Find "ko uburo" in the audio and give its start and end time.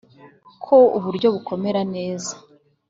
0.63-1.27